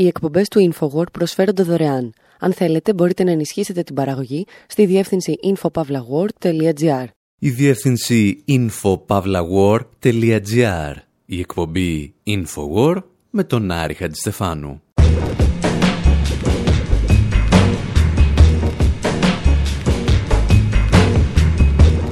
[0.00, 2.12] Οι εκπομπές του InfoWord προσφέρονται δωρεάν.
[2.38, 7.04] Αν θέλετε, μπορείτε να ενισχύσετε την παραγωγή στη διεύθυνση infopavlagor.gr.
[7.38, 10.94] Η διεύθυνση infopavlagor.gr.
[11.26, 14.82] Η εκπομπή InfoWord με τον Άρη Χατζηστεφάνου.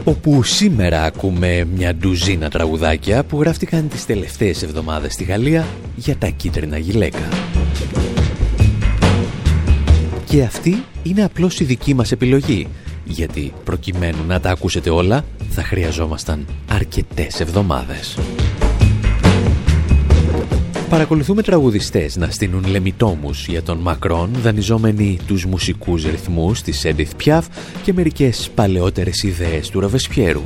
[0.04, 5.66] όπου σήμερα ακούμε μια ντουζίνα τραγουδάκια που γράφτηκαν τις τελευταίες εβδομάδες στη Γαλλία
[5.96, 7.28] για τα κίτρινα γυλαίκα.
[10.28, 12.66] Και αυτή είναι απλώς η δική μας επιλογή,
[13.04, 18.18] γιατί προκειμένου να τα ακούσετε όλα θα χρειαζόμασταν αρκετές εβδομάδες.
[20.88, 27.42] Παρακολουθούμε τραγουδιστές να στείλουν λεμιτόμους για τον Μακρόν, δανειζόμενοι τους μουσικούς ρυθμούς της Edith Piaf
[27.82, 30.42] και μερικές παλαιότερες ιδέες του Ραβεσπιέρου.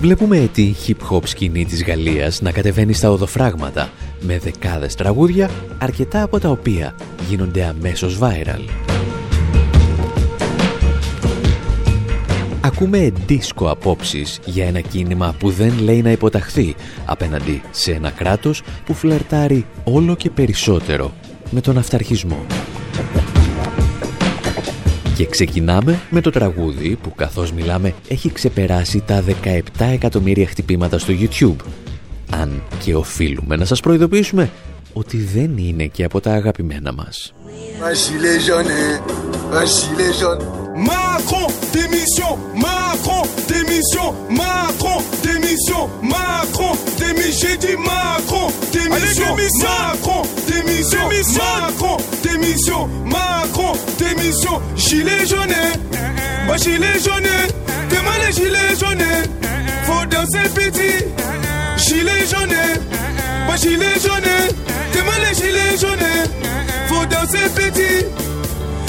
[0.00, 6.38] Βλέπουμε τη hip-hop σκηνή της Γαλλίας να κατεβαίνει στα οδοφράγματα με δεκάδες τραγούδια, αρκετά από
[6.38, 6.94] τα οποία
[7.28, 8.60] γίνονται αμέσως viral.
[12.60, 18.62] Ακούμε δίσκο απόψεις για ένα κίνημα που δεν λέει να υποταχθεί απέναντι σε ένα κράτος
[18.84, 21.12] που φλερτάρει όλο και περισσότερο
[21.50, 22.46] με τον αυταρχισμό.
[25.16, 31.12] Και ξεκινάμε με το τραγούδι που καθώς μιλάμε έχει ξεπεράσει τα 17 εκατομμύρια χτυπήματα στο
[31.20, 31.64] YouTube.
[32.30, 34.50] Αν και οφείλουμε να σας προειδοποιήσουμε
[34.92, 37.32] ότι δεν είναι και από τα αγαπημένα μας.
[40.76, 51.04] Macron, démission, Macron, démission, Macron, démission, Macron, démission, j'ai dit Macron, démission, Macron, démission,
[51.38, 55.62] Macron, démission, Macron, démission, gilet jaune,
[56.46, 57.36] moi gilet jaune,
[57.90, 59.12] demain les gilets jaunes,
[59.84, 61.04] faut danser petit,
[61.90, 62.56] gilet jaune,
[63.46, 64.32] moi gilet jaune,
[64.94, 66.12] demain les gilets jaunes,
[66.86, 68.06] faut danser petit.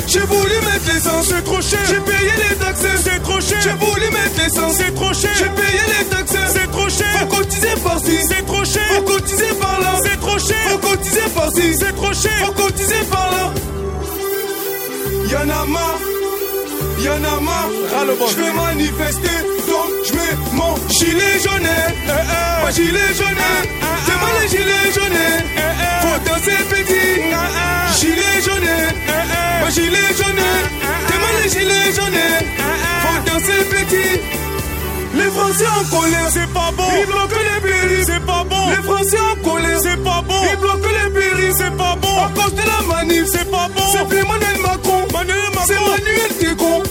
[0.08, 1.80] J'ai voulu mettre l'essence, c'est trop cher.
[1.88, 3.60] J'ai payé les taxes, c'est trop cher.
[3.64, 5.32] J'ai voulu mettre l'essence, c'est trop cher.
[5.36, 7.08] J'ai payé les taxes, c'est trop cher.
[7.20, 8.84] Faut cotiser par-ci, c'est trop cher.
[8.94, 10.58] Faut cotiser par-là, c'est trop cher.
[10.70, 12.46] Faut cotiser par-ci, c'est trop cher.
[12.46, 13.54] Faut cotiser par-là.
[15.32, 16.02] Y'en a marre,
[17.00, 17.70] y'en a marre.
[18.30, 19.38] Je vais manifester,
[20.54, 21.62] mon gilet jaune.
[21.64, 22.64] Eh, eh.
[22.64, 23.46] Ma gilet jaune,
[24.20, 25.24] moi les gilets jaunes.
[26.02, 27.22] Faut danser petit,
[28.00, 28.72] gilet jaune.
[29.60, 30.46] Moi gilet jaune,
[31.22, 32.28] mal les gilets jaunes.
[33.02, 34.20] Faut danser petit.
[35.14, 36.88] Les Français en colère, c'est pas bon.
[37.00, 38.70] Ils bloquent les péris, c'est pas bon.
[38.70, 40.42] Les Français en colère, c'est pas bon.
[40.52, 42.18] Ils bloquent les péris, c'est pas bon.
[42.26, 43.84] À cause de la manif, c'est pas bon.
[43.92, 45.08] C'est plus Manuel Macron.
[45.12, 45.66] Manuel Macron.
[45.68, 46.84] C'est Manuel Décon.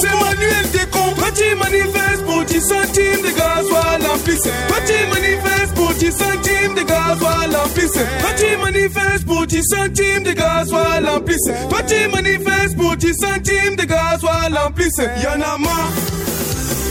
[0.00, 1.12] C'est Manuel Décon.
[1.16, 4.40] Petit manifeste pour 10 centimes de gasoil plus.
[4.40, 7.92] Petit manifeste pour 10 centimes de gasoil plus.
[7.92, 11.44] Petit manifeste pour 10 centimes de gasoil plus.
[11.68, 14.96] Petit manifeste pour 10 centimes de gasoil plus.
[15.22, 15.92] Y'en a marre.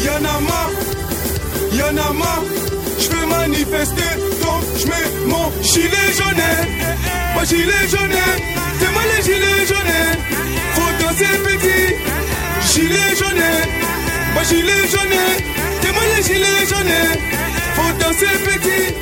[0.05, 0.71] Y'en a marre.
[1.73, 2.43] Y'en a marre.
[2.99, 6.43] Je manifester, donc je mets mon gilet jaune.
[7.33, 8.19] Mon gilet jaune.
[8.79, 9.99] T'es mal les gilets jaunes.
[10.75, 11.69] Faut danser petit.
[12.79, 13.51] Gilet jaune.
[14.34, 15.22] Mon gilet jaune.
[15.81, 17.01] T'es mal les gilets jaunes.
[17.75, 18.94] Faut danser petit.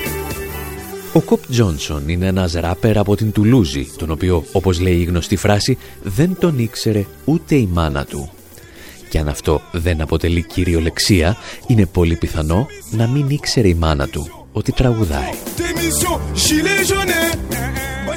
[1.13, 5.35] Ο Κοπ Τζόνσον είναι ένας ράπερ από την Τουλούζη, τον οποίο, όπως λέει η γνωστή
[5.35, 8.31] φράση, δεν τον ήξερε ούτε η μάνα του.
[9.09, 11.37] Και αν αυτό δεν αποτελεί κυριολεξία,
[11.67, 15.31] είναι πολύ πιθανό να μην ήξερε η μάνα του ότι τραγουδάει.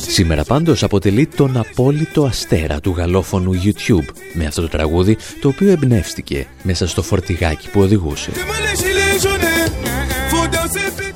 [0.07, 5.71] Σήμερα πάντως αποτελεί τον απόλυτο αστέρα του γαλλόφωνου YouTube με αυτό το τραγούδι το οποίο
[5.71, 8.31] εμπνεύστηκε μέσα στο φορτηγάκι που οδηγούσε.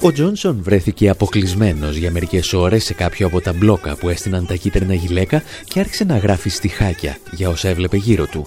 [0.00, 4.54] Ο Τζόνσον βρέθηκε αποκλεισμένος για μερικές ώρες σε κάποιο από τα μπλόκα που έστειναν τα
[4.54, 8.46] κίτρινα γυλαίκα και άρχισε να γράφει στιχάκια για όσα έβλεπε γύρω του.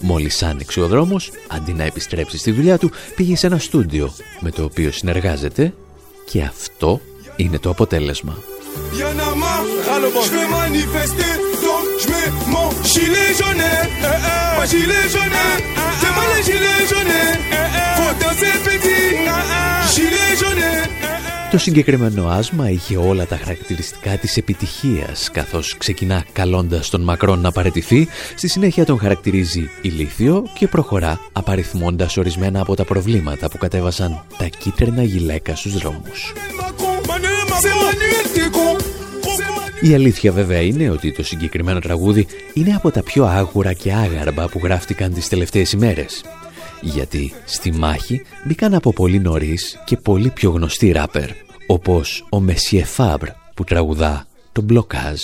[0.00, 4.50] Μόλις άνοιξε ο δρόμος, αντί να επιστρέψει στη δουλειά του, πήγε σε ένα στούντιο με
[4.50, 5.74] το οποίο συνεργάζεται
[6.30, 7.00] και αυτό
[7.36, 8.38] είναι το αποτέλεσμα.
[21.50, 27.52] Το συγκεκριμένο άσμα είχε όλα τα χαρακτηριστικά της επιτυχίας, καθώς ξεκινά καλώντας τον Μακρόν να
[27.52, 34.24] παρετηθεί, στη συνέχεια τον χαρακτηρίζει ηλίθιο και προχωρά απαριθμώντας ορισμένα από τα προβλήματα που κατέβασαν
[34.38, 36.32] τα κίτρινα γυλαίκα στους δρόμους.
[39.84, 44.48] Η αλήθεια βέβαια είναι ότι το συγκεκριμένο τραγούδι είναι από τα πιο άγουρα και άγαρμπα
[44.48, 46.24] που γράφτηκαν τις τελευταίες ημέρες.
[46.80, 51.28] Γιατί στη μάχη μπήκαν από πολύ νωρίς και πολύ πιο γνωστοί ράπερ,
[51.66, 55.20] όπως ο Μεσιέ Φάμπρ που τραγουδά το μπλοκάζ.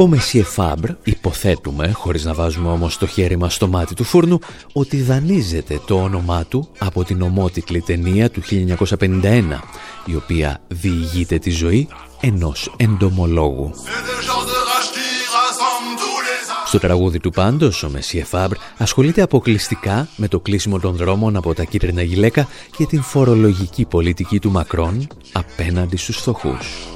[0.00, 4.38] Ο Μεσιε Φάμπρ υποθέτουμε, χωρίς να βάζουμε όμως το χέρι μας στο μάτι του φούρνου,
[4.72, 9.60] ότι δανείζεται το όνομά του από την ομότικλη ταινία του 1951,
[10.04, 11.88] η οποία διηγείται τη ζωή
[12.20, 13.70] ενός εντομολόγου.
[16.66, 21.54] Στο τραγούδι του πάντως, ο Μεσιε Φάμπρ ασχολείται αποκλειστικά με το κλείσιμο των δρόμων από
[21.54, 26.88] τα κίτρινα γυλαίκα και την φορολογική πολιτική του Μακρόν απέναντι στους φτωχούς.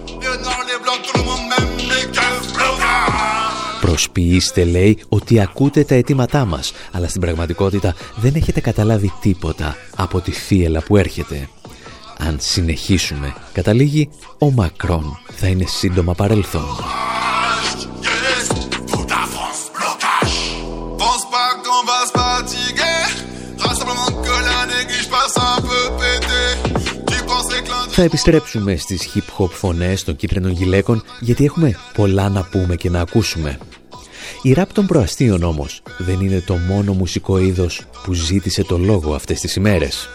[3.94, 10.20] Προσποιήστε, λέει, ότι ακούτε τα αιτήματά μας, αλλά στην πραγματικότητα δεν έχετε καταλάβει τίποτα από
[10.20, 11.48] τη θύελα που έρχεται.
[12.18, 14.08] Αν συνεχίσουμε, καταλήγει,
[14.38, 16.64] ο Μακρόν θα είναι σύντομα παρελθόν.
[27.90, 33.00] Θα επιστρέψουμε στις hip-hop φωνές των κίτρινων γυλαίκων γιατί έχουμε πολλά να πούμε και να
[33.00, 33.58] ακούσουμε.
[34.42, 39.14] Η ράπ των προαστίων όμως δεν είναι το μόνο μουσικό είδος που ζήτησε το λόγο
[39.14, 40.08] αυτές τις ημέρες.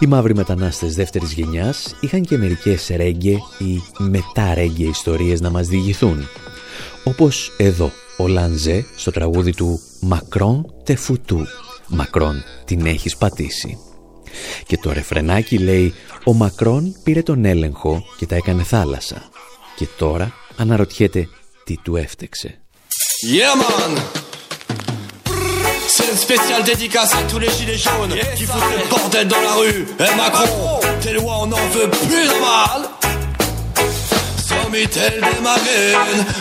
[0.00, 5.66] Οι μαύροι μετανάστες δεύτερης γενιάς είχαν και μερικές ρέγγε ή μετά ρέγγε ιστορίες να μας
[5.66, 6.28] διηγηθούν.
[7.04, 11.46] Όπως εδώ ο Λανζέ στο τραγούδι του «Μακρόν τεφουτού».
[11.88, 13.78] «Μακρόν την έχεις πατήσει».
[14.66, 19.22] Και το ρεφρενάκι λέει «Ο Μακρόν πήρε τον έλεγχο και τα έκανε θάλασσα».
[19.76, 21.28] Και τώρα αναρωτιέται
[21.64, 22.60] τι του έφτεξε.
[23.22, 24.00] Yeah man.
[25.86, 29.52] C'est une spéciale dédicace à tous les gilets jaunes qui foutent le bordel dans la
[29.54, 29.86] rue.
[29.98, 32.88] Eh Macron, tes lois on en veut plus normal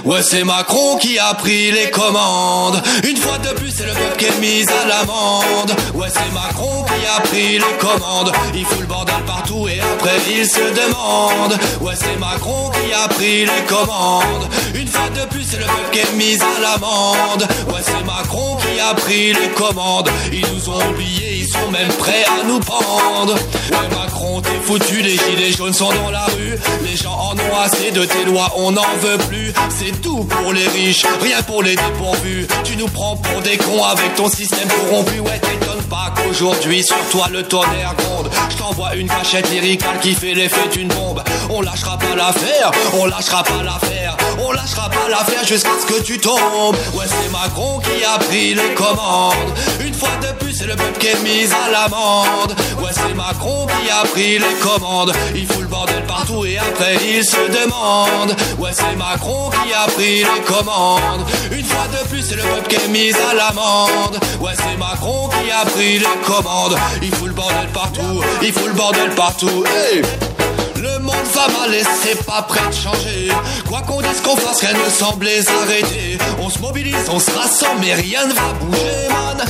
[0.03, 2.81] Ouais, c'est Macron qui a pris les commandes.
[3.07, 5.73] Une fois de plus, c'est le peuple qui est mis à l'amende.
[5.93, 8.31] Ouais, c'est Macron qui a pris les commandes.
[8.53, 11.57] Il fout le bordel partout et après il se demande.
[11.81, 14.47] Ouais, c'est Macron qui a pris les commandes.
[14.75, 17.47] Une fois de plus, c'est le peuple qui est mis à l'amende.
[17.69, 20.09] Ouais, c'est Macron qui a pris les commandes.
[20.31, 23.33] Ils nous ont oubliés, ils sont même prêts à nous prendre.
[23.33, 26.57] Ouais, Macron, t'es foutu, les gilets jaunes sont dans la rue.
[26.83, 28.16] Les gens en ont assez de tes
[28.55, 29.53] on n'en veut plus.
[29.69, 32.47] C'est tout pour les riches, rien pour les dépourvus.
[32.63, 35.19] Tu nous prends pour des cons avec ton système corrompu.
[35.19, 38.29] Ouais, t'étonnes pas qu'aujourd'hui sur toi le tonnerre gronde.
[38.49, 41.21] Je t'envoie une cachette lyricale qui fait l'effet d'une bombe.
[41.49, 43.96] On lâchera pas l'affaire, on lâchera pas l'affaire.
[44.47, 46.77] On lâchera pas l'affaire jusqu'à ce que tu tombes.
[46.93, 49.33] Ouais, c'est Macron qui a pris les commandes.
[49.81, 52.55] Une fois de plus, c'est le peuple qui est mis à l'amende.
[52.81, 55.11] Ouais, c'est Macron qui a pris les commandes.
[55.35, 58.37] Il fout le bordel partout et après il se demande.
[58.57, 61.25] Ouais, c'est Macron qui a pris les commandes.
[61.51, 64.17] Une fois de plus, c'est le peuple qui est mis à l'amende.
[64.39, 66.77] Ouais, c'est Macron qui a pris les commandes.
[67.01, 69.65] Il fout le bordel partout, il fout le bordel partout.
[69.65, 70.01] Hey
[70.81, 73.31] le monde va mal et c'est pas prêt de changer.
[73.67, 76.17] Quoi qu'on dise qu'on fasse, rien ne semble les arrêter.
[76.39, 79.45] On se mobilise, on se rassemble, mais rien ne va bouger, man.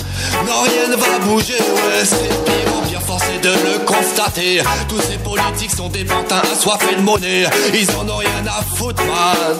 [0.46, 4.62] Non, rien ne va bouger, ouais, c'est pire en pire, forcé de le constater.
[4.88, 7.46] Tous ces politiques sont des pantins assoiffés de monnaie.
[7.74, 9.58] Ils en ont rien à foutre, man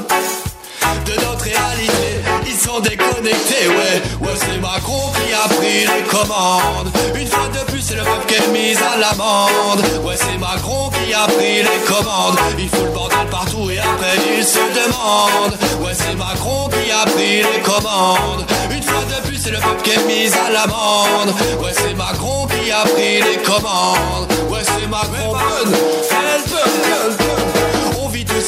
[1.06, 2.37] de notre réalité.
[2.68, 4.02] Sont déconnectés, ouais.
[4.20, 6.92] Ouais, c'est Macron qui a pris les commandes.
[7.16, 9.80] Une fois de plus, c'est le peuple qui est mis à l'amende.
[10.04, 12.36] Ouais, c'est Macron qui a pris les commandes.
[12.60, 15.56] Il faut le bordel partout et après il se demande.
[15.80, 18.46] Ouais, c'est Macron qui a pris les commandes.
[18.70, 21.34] Une fois de plus, c'est le peuple qui est mis à l'amende.
[21.64, 24.28] Ouais, c'est Macron qui a pris les commandes.
[24.50, 25.38] Ouais, c'est Macron.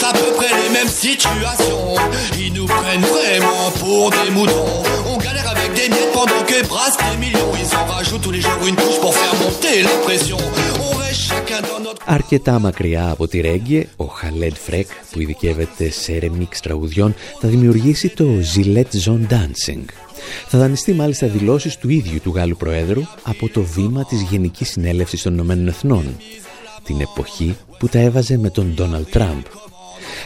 [0.09, 1.85] On vit tous à peu près les mêmes situations.
[2.43, 4.83] Ils nous prennent vraiment pour des moutons.
[5.11, 7.51] On galère avec des miettes pendant que brassent des millions.
[7.61, 10.37] Ils en rajoutent tous les jours une couche pour faire monter la pression.
[10.85, 12.01] On reste chacun dans notre...
[12.05, 18.09] Αρκετά μακριά από τη Ρέγγε, ο Χαλέντ Φρέκ, που ειδικεύεται σε remix τραγουδιών, θα δημιουργήσει
[18.09, 18.25] το
[18.55, 19.85] Gillette Zone Dancing.
[20.47, 25.21] Θα δανειστεί μάλιστα δηλώσεις του ίδιου του Γάλλου Προέδρου από το βήμα της Γενικής Συνέλευσης
[25.21, 26.17] των Ηνωμένων Εθνών,
[26.83, 29.41] την εποχή που τα έβαζε με τον Ντόναλτ Τραμπ.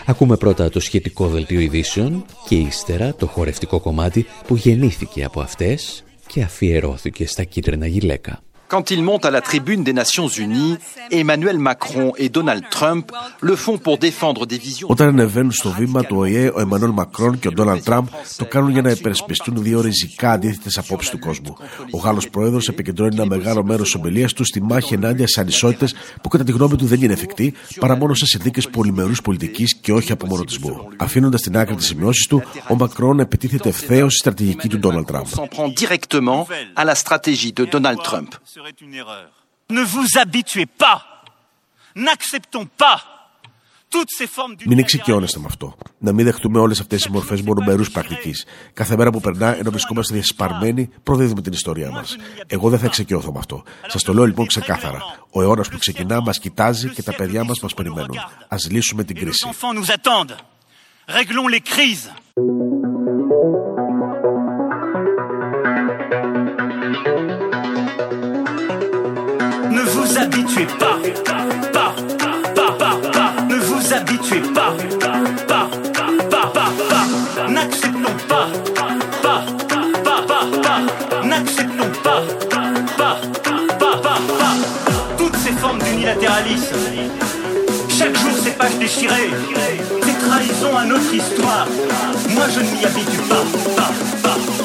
[0.06, 6.04] Ακούμε πρώτα το σχετικό δελτίο ειδήσεων και ύστερα το χορευτικό κομμάτι που γεννήθηκε από αυτές
[6.28, 8.40] και αφιερώθηκε στα κίτρινα γυλαίκα.
[8.74, 10.76] Quand ils montent à la tribune des Nations Unies,
[11.22, 13.06] Emmanuel Macron et Donald Trump
[13.50, 14.88] le font pour défendre des visions.
[14.90, 18.06] Όταν ανεβαίνουν στο βήμα του ΟΗΕ, ο Εμμανουέλ Μακρόν και ο Ντόναλτ Τραμπ
[18.38, 21.58] το κάνουν για να υπερασπιστούν δύο ριζικά αντίθετες απόψεις του κόσμου.
[21.92, 25.94] Ο Γάλλος Πρόεδρος επικεντρώνει ένα μεγάλο μέρος της ομιλίας του στη μάχη ενάντια στις ανισότητες
[26.22, 29.94] που κατά τη γνώμη του δεν είναι εφικτή παρά μόνο σε συνθήκες πολυμερούς πολιτικής και
[29.94, 30.88] όχι απομονωτισμού.
[30.98, 35.26] Αφήνοντας στην άκρη τις σημειώσεις του, ο Μακρόν επιτίθεται ευθέως στη στρατηγική του Ντόναλτ Τραμπ.
[39.70, 41.24] Ne vous habituez pas.
[41.96, 43.14] N'acceptons pas
[44.66, 45.76] μην εξοικειώνεστε με αυτό.
[45.98, 48.46] Να μην δεχτούμε όλες αυτές τις μορφές μονομερούς πρακτικής.
[48.74, 52.16] Κάθε μέρα που περνά, ενώ βρισκόμαστε διασπαρμένοι, προδίδουμε την ιστορία μας.
[52.48, 53.64] Εγώ δεν θα εξοικειώθω με αυτό.
[53.88, 55.00] Σας το λέω λοιπόν ξεκάθαρα.
[55.30, 58.18] Ο αιώνας που ξεκινά μας κοιτάζει και τα παιδιά μας μας περιμένουν.
[58.48, 59.50] Α λύσουμε την κρίση.
[70.44, 71.00] Habituez pas,
[71.74, 71.96] pas,
[72.54, 75.70] pas, pas, pas, ne vous habituez pas, pas,
[76.30, 78.48] pas, pas, pas, n'acceptons pas,
[79.22, 79.46] pas,
[80.04, 83.22] pas, pas, pas, n'acceptons pas, pas,
[83.80, 84.56] pas, pas, pas,
[85.18, 86.76] toutes ces formes d'unilatéralisme.
[87.88, 89.32] Chaque jour ces pages déchirées,
[90.06, 91.68] des trahisons à notre histoire.
[92.32, 93.46] Moi je ne m'y habitue pas,
[93.78, 93.92] pas,
[94.24, 94.63] pas,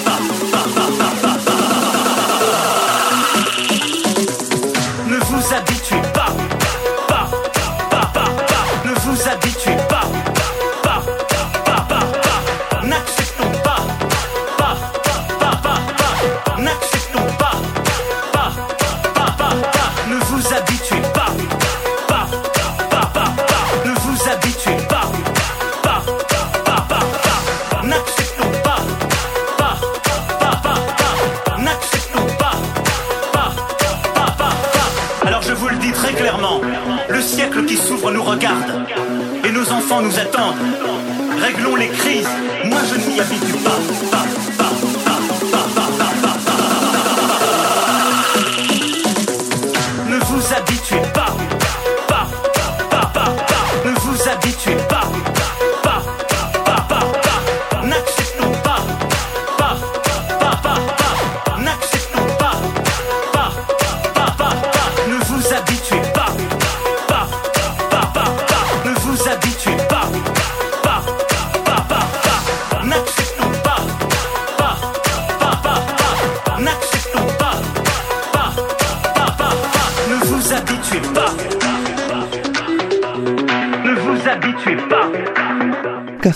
[40.08, 40.47] nous attend.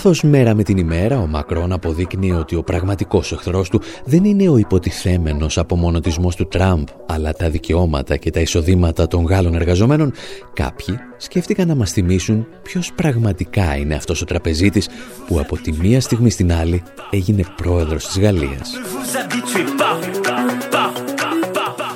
[0.03, 4.49] Καθώς μέρα με την ημέρα ο Μακρόν αποδείκνει ότι ο πραγματικός εχθρός του δεν είναι
[4.49, 10.13] ο υποτιθέμενος απομονωτισμός του Τραμπ, αλλά τα δικαιώματα και τα εισοδήματα των Γάλλων εργαζομένων,
[10.53, 14.89] κάποιοι σκέφτηκαν να μας θυμίσουν ποιος πραγματικά είναι αυτός ο τραπεζίτης
[15.27, 18.71] που από τη μία στιγμή στην άλλη έγινε πρόεδρος της Γαλλίας.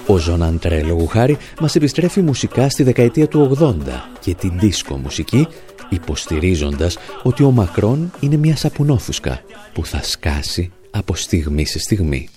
[0.07, 3.73] Ο Ζωναν Τρέ, λόγου χάρη, μας επιστρέφει μουσικά στη δεκαετία του 80
[4.19, 5.47] και την δίσκο μουσική
[5.89, 9.41] υποστηρίζοντας ότι ο Μακρόν είναι μια σαπουνόφουσκα
[9.74, 12.29] που θα σκάσει από στιγμή σε στιγμή.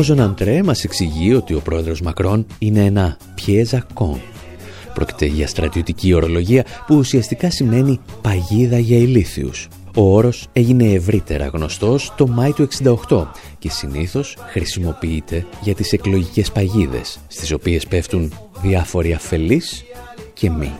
[0.00, 4.20] Ο Ζωναντρέ μας εξηγεί ότι ο πρόεδρος Μακρόν είναι ένα πιέζα κον.
[4.94, 9.68] Πρόκειται για στρατιωτική ορολογία που ουσιαστικά σημαίνει παγίδα για ηλίθιους.
[9.96, 12.68] Ο όρος έγινε ευρύτερα γνωστός το Μάη του
[13.08, 13.26] 68
[13.58, 18.32] και συνήθως χρησιμοποιείται για τις εκλογικές παγίδες, στις οποίες πέφτουν
[18.62, 19.84] διάφοροι αφελείς
[20.32, 20.72] και μη.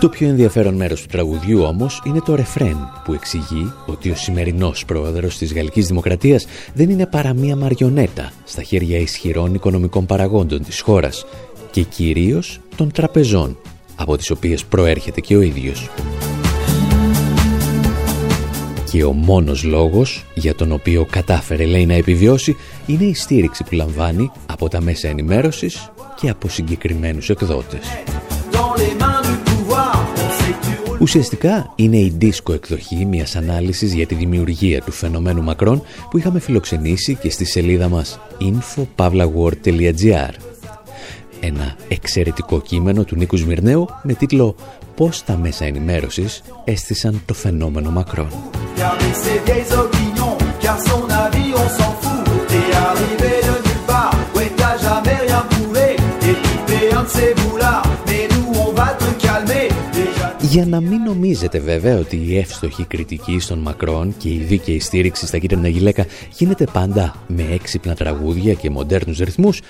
[0.00, 4.84] Το πιο ενδιαφέρον μέρος του τραγουδιού όμως είναι το ρεφρέν που εξηγεί ότι ο σημερινός
[4.84, 10.80] πρόεδρος της Γαλλικής Δημοκρατίας δεν είναι παρά μία μαριονέτα στα χέρια ισχυρών οικονομικών παραγόντων της
[10.80, 11.24] χώρας
[11.70, 13.58] και κυρίως των τραπεζών
[13.96, 15.90] από τις οποίες προέρχεται και ο ίδιος.
[18.90, 23.74] Και ο μόνος λόγος για τον οποίο κατάφερε λέει να επιβιώσει είναι η στήριξη που
[23.74, 27.86] λαμβάνει από τα μέσα ενημέρωσης και από συγκεκριμένους εκδότες.
[31.00, 36.40] Ουσιαστικά είναι η δίσκο εκδοχή μιας ανάλυσης για τη δημιουργία του φαινομένου Μακρόν που είχαμε
[36.40, 40.30] φιλοξενήσει και στη σελίδα μας info.pavlaword.gr
[41.40, 44.54] Ένα εξαιρετικό κείμενο του Νίκους Σμυρνέου με τίτλο
[44.96, 48.28] «Πώς τα μέσα ενημέρωσης έστησαν το φαινόμενο Μακρόν».
[60.50, 65.26] Για να μην νομίζετε βέβαια ότι η εύστοχη κριτική στον Μακρόν και η δίκαιη στήριξη
[65.26, 69.60] στα κίτρινα γυλαίκα γίνεται πάντα με έξυπνα τραγούδια και μοντέρνους ρυθμούς,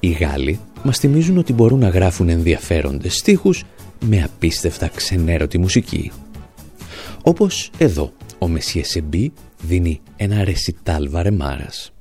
[0.00, 3.64] οι Γάλλοι μας θυμίζουν ότι μπορούν να γράφουν ενδιαφέροντες στίχους
[4.00, 6.10] με απίστευτα ξενέρωτη μουσική.
[7.22, 11.92] Όπως εδώ, ο Μεσιέ Σεμπί δίνει ένα ρεσιτάλ βαρεμάρας.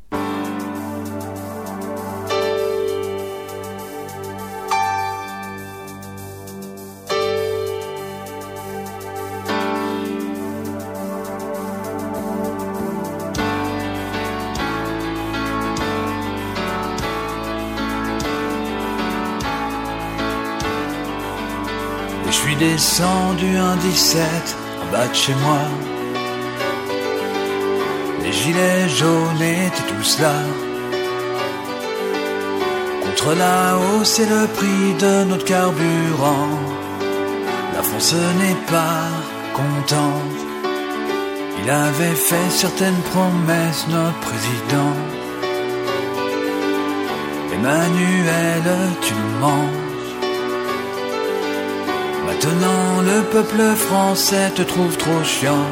[22.89, 24.21] Suis descendu un 17
[24.81, 25.63] en bas de chez moi.
[28.23, 30.37] Les gilets jaunes étaient tous là.
[33.03, 36.59] Contre la hausse et le prix de notre carburant,
[37.75, 39.07] la France n'est pas
[39.53, 40.39] contente.
[41.61, 44.95] Il avait fait certaines promesses, notre président.
[47.53, 48.63] Emmanuel,
[49.01, 49.88] tu mens.
[52.41, 55.67] Maintenant, le peuple français te trouve trop chiant.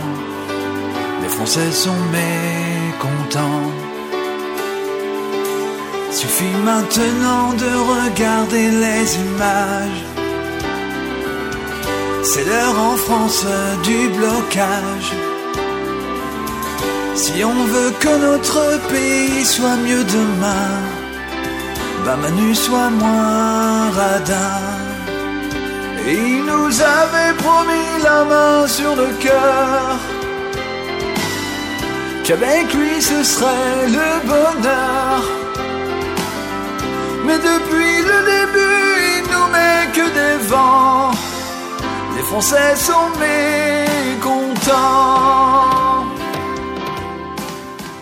[1.22, 3.72] Les Français sont mécontents.
[6.12, 10.04] Suffit maintenant de regarder les images.
[12.24, 13.46] C'est l'heure en France
[13.84, 15.12] du blocage.
[17.16, 20.74] Si on veut que notre pays soit mieux demain,
[22.04, 24.77] bah Manu soit moins radin.
[26.10, 29.98] Il nous avait promis la main sur le cœur,
[32.24, 35.22] qu'avec lui ce serait le bonheur.
[37.26, 41.12] Mais depuis le début, il nous met que des vents.
[42.15, 44.58] Les Français sont mécontents.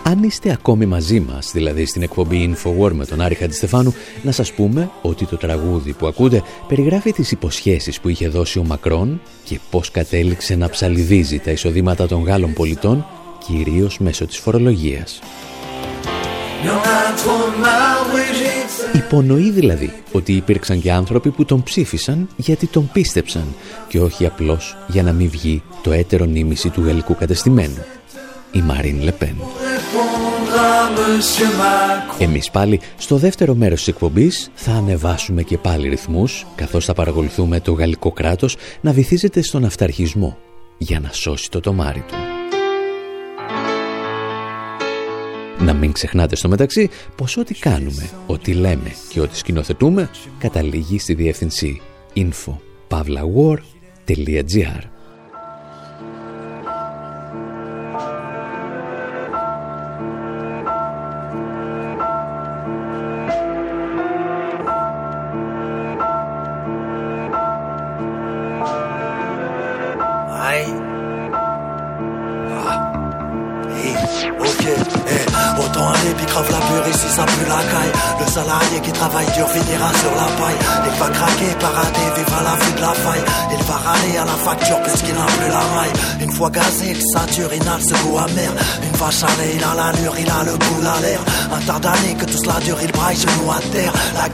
[0.08, 4.54] Αν είστε ακόμη μαζί μας, δηλαδή στην εκπομπή Infowar με τον Άρη Χατζηστεφάνου, να σας
[4.54, 9.60] πούμε ότι το τραγούδι που ακούτε περιγράφει τις υποσχέσεις που είχε δώσει ο Μακρόν και
[9.70, 13.06] πώς κατέληξε να ψαλιδίζει τα εισοδήματα των Γάλλων πολιτών,
[13.48, 15.20] κυρίως μέσω της φορολογίας.
[18.94, 23.46] Υπονοεί δηλαδή ότι υπήρξαν και άνθρωποι που τον ψήφισαν γιατί τον πίστεψαν
[23.88, 27.86] και όχι απλώς για να μην βγει το έτερο νήμιση του γαλλικού κατεστημένου.
[28.56, 29.36] Η Μαρίν Λεπέν.
[32.20, 37.60] Εμείς πάλι στο δεύτερο μέρος της εκπομπής θα ανεβάσουμε και πάλι ρυθμούς καθώς θα παρακολουθούμε
[37.60, 40.38] το γαλλικό κράτος να βυθίζεται στον αυταρχισμό
[40.78, 42.14] για να σώσει το τομάρι του.
[45.64, 51.14] Να μην ξεχνάτε στο μεταξύ πως ό,τι κάνουμε, ό,τι λέμε και ό,τι σκηνοθετούμε καταλήγει στη
[51.14, 51.82] διεύθυνση
[52.16, 54.95] info.pavlawar.gr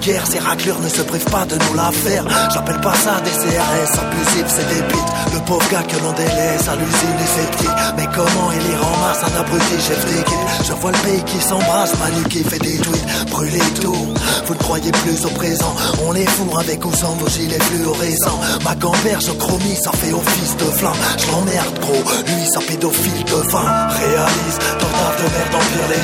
[0.02, 2.26] guerre, ses raclures ne se privent pas de nous la faire.
[2.54, 5.12] J'appelle pas ça des CRS abusifs, c'est des bites.
[5.34, 7.78] Le pauvre gars que l'on délaisse à l'usine est sceptique.
[7.98, 10.46] Mais comment il y ramasse un abruti chef d'équipe?
[10.68, 13.30] Je vois le pays qui s'embrasse, Manu qui fait des tweets.
[13.30, 14.08] Brûler tout,
[14.46, 15.76] vous ne croyez plus au présent.
[16.06, 18.40] On les fout avec ou sans vos gilets fluorescents.
[18.66, 21.02] Ma gamberge au chromie, ça fait office de flamme.
[21.18, 23.88] Je l'emmerde gros, lui ça pédophile de vin.
[23.90, 24.60] Réalise,
[25.22, 25.52] les.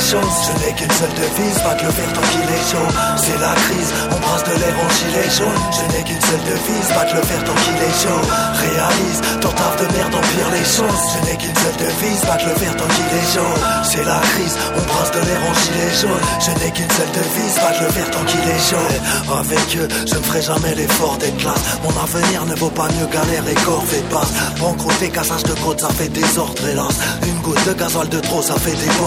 [0.07, 2.89] Je n'ai qu'une seule devise, que le verre tant qu'il est chaud.
[3.17, 5.61] C'est la crise, on brasse de l'air en gilet jaune.
[5.73, 8.21] Je n'ai qu'une seule devise, que le verre tant qu'il est chaud.
[8.61, 11.03] Réalise, tentative de merde empire les choses.
[11.11, 13.53] Je n'ai qu'une seule devise, que le verre tant qu'il est chaud.
[13.89, 16.25] C'est la crise, on brasse de l'air en gilet jaune.
[16.45, 18.87] Je n'ai qu'une seule devise, que le verre tant qu'il est chaud.
[19.33, 21.63] Avec eux, je ne ferai jamais l'effort d'être classe.
[21.83, 24.31] Mon avenir ne vaut pas mieux galère et corvée de passe.
[24.61, 26.95] Banqueroute cassage de côte, ça fait désordre hélas.
[27.27, 29.06] Une goutte de gasoil de trop, ça fait déborder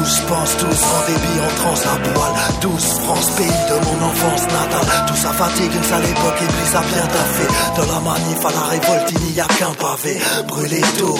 [0.00, 2.32] Tous pensent, tous en débit, en transe la poêle.
[2.60, 5.06] Tous France, pays de mon enfance natale.
[5.06, 7.46] Tout ça fatigue, une sale époque et brise à bien taffé.
[7.76, 10.18] De la manif à la révolte, il n'y a qu'un pavé.
[10.46, 11.18] Brûler tout,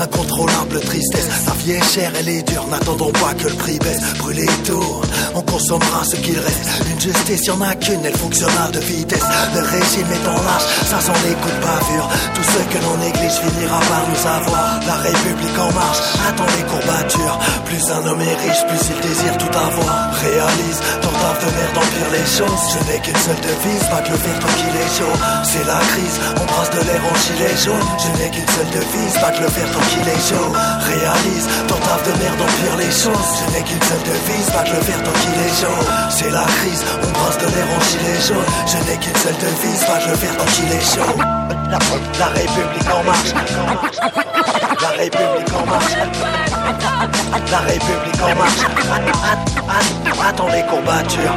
[0.00, 1.28] incontrôlable tristesse.
[1.46, 4.00] La vie est chère, elle est dure, n'attendons pas que le prix baisse.
[4.18, 5.02] Brûler tout,
[5.34, 6.68] on consommera ce qu'il reste.
[6.90, 9.24] Une justice, y'en a qu'une, elle fonctionne à de vitesse.
[9.54, 12.08] Le régime est en lâche, ça sent les coups de bavure.
[12.34, 14.80] Tout ce que l'on néglige finira par nous avoir.
[14.86, 17.21] La République en marche, attend les courbatures.
[17.66, 20.12] Plus un homme est riche, plus il désire tout avoir.
[20.20, 22.62] Réalise, tentative de merde empire les choses.
[22.72, 25.16] Je n'ai qu'une seule devise, pas que le verre tant qu'il est chaud.
[25.44, 27.88] C'est la crise, on brasse de l'air en gilet jaune.
[27.98, 30.48] Je n'ai qu'une seule devise, pas que le verre tant qu'il est chaud.
[30.84, 33.30] Réalise, tentative de merde empire les choses.
[33.40, 35.80] Je n'ai qu'une seule devise, pas que le verre tant qu'il est chaud.
[36.10, 38.48] C'est la crise, on brasse de l'air en gilet jaune.
[38.68, 41.14] Je n'ai qu'une seule devise, pas que le verre tant qu'il est chaud.
[41.72, 41.78] La,
[42.18, 43.32] la République en marche.
[44.82, 45.96] La République en marche.
[47.52, 48.66] La République en marche.
[50.20, 51.36] Attends les courbatures.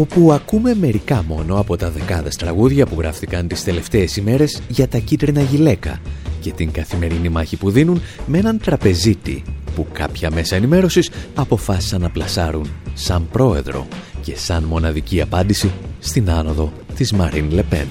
[0.00, 4.98] Όπου ακούμε μερικά μόνο από τα δεκάδες τραγούδια που γράφτηκαν τις τελευταίες ημέρες για τα
[4.98, 6.00] κίτρινα γυλαίκα
[6.40, 9.42] και την καθημερινή μάχη που δίνουν με έναν τραπεζίτη
[9.74, 13.86] που κάποια μέσα ενημέρωσης αποφάσισαν να πλασάρουν σαν πρόεδρο
[14.22, 17.86] και σαν μοναδική απάντηση στην άνοδο της Μαρίν Λεπέν.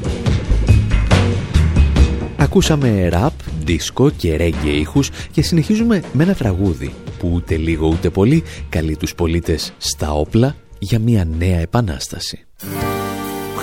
[2.38, 3.34] Ακούσαμε ραπ,
[3.66, 8.96] δίσκο και ρέγγε ήχους και συνεχίζουμε με ένα τραγούδι που ούτε λίγο ούτε πολύ καλεί
[8.96, 12.47] τους πολίτες στα όπλα για μια νέα επανάσταση.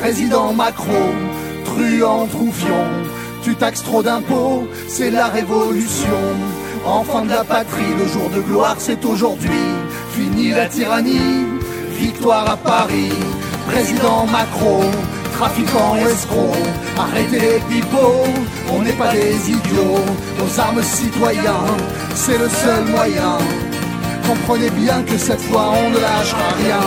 [0.01, 1.12] Président Macron,
[1.67, 2.86] truand, troufion,
[3.43, 6.21] tu taxes trop d'impôts, c'est la révolution.
[6.99, 9.65] Enfant de la patrie, le jour de gloire c'est aujourd'hui.
[10.15, 11.45] Fini la tyrannie,
[12.03, 13.13] victoire à Paris.
[13.71, 14.84] Président Macron,
[15.38, 16.69] trafiquants, escrocs,
[17.03, 18.25] arrêtez les pipeaux,
[18.73, 20.05] on n'est pas des idiots.
[20.43, 21.67] Aux armes citoyens,
[22.21, 23.38] c'est le seul moyen
[24.26, 26.80] comprenez bien que cette fois on ne lâchera rien.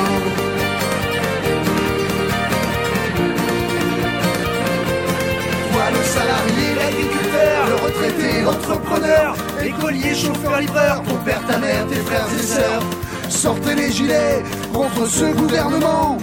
[5.71, 12.01] Toi le salarié, l'agriculteur, le retraité, l'entrepreneur, écolier, chauffeur, livreur, ton père, ta mère, tes
[12.07, 12.83] frères et sœurs,
[13.29, 16.17] sortez les gilets contre ce gouvernement.